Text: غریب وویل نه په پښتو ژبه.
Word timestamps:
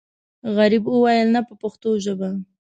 غریب 0.55 0.83
وویل 0.89 1.27
نه 1.35 1.41
په 1.47 1.53
پښتو 1.61 1.89
ژبه. 2.03 2.29